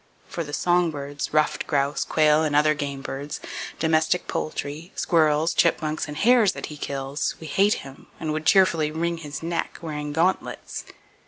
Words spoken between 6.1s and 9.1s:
hares that he kills, we hate him, and would cheerfully